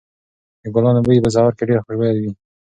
د 0.61 0.63
ګلانو 0.75 1.01
بوی 1.05 1.23
په 1.23 1.29
سهار 1.35 1.53
کې 1.57 1.63
ډېر 1.69 1.79
خوشبويه 1.85 2.13
وي. 2.21 2.31